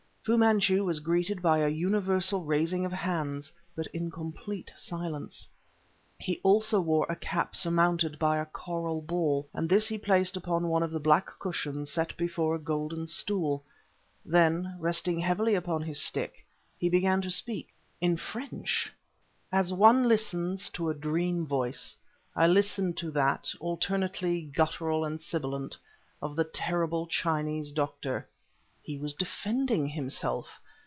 Fu 0.23 0.37
Manchu 0.37 0.85
was 0.85 0.99
greeted 0.99 1.41
by 1.41 1.57
a 1.57 1.67
universal 1.67 2.43
raising 2.43 2.85
of 2.85 2.91
hands, 2.93 3.51
but 3.75 3.87
in 3.87 4.11
complete 4.11 4.71
silence. 4.75 5.49
He 6.19 6.39
also 6.43 6.79
wore 6.79 7.07
a 7.09 7.15
cap 7.15 7.55
surmounted 7.55 8.19
by 8.19 8.37
a 8.37 8.45
coral 8.45 9.01
ball, 9.01 9.47
and 9.51 9.67
this 9.67 9.87
he 9.87 9.97
placed 9.97 10.37
upon 10.37 10.67
one 10.67 10.83
of 10.83 10.91
the 10.91 10.99
black 10.99 11.25
cushions 11.39 11.89
set 11.89 12.15
before 12.17 12.53
a 12.53 12.59
golden 12.59 13.07
stool. 13.07 13.63
Then, 14.23 14.75
resting 14.77 15.17
heavily 15.17 15.55
upon 15.55 15.81
his 15.81 15.99
stick, 15.99 16.45
he 16.77 16.87
began 16.87 17.23
to 17.23 17.31
speak 17.31 17.73
in 17.99 18.15
French! 18.15 18.93
As 19.51 19.71
on 19.71 20.03
listens 20.07 20.69
to 20.73 20.91
a 20.91 20.93
dream 20.93 21.47
voice, 21.47 21.95
I 22.35 22.45
listened 22.45 22.95
to 22.97 23.09
that, 23.09 23.49
alternately 23.59 24.43
gutteral 24.55 25.03
and 25.03 25.19
sibilant, 25.19 25.77
of 26.21 26.35
the 26.35 26.43
terrible 26.43 27.07
Chinese 27.07 27.71
doctor. 27.71 28.27
He 28.83 28.97
was 28.97 29.13
defending 29.13 29.85
himself! 29.85 30.59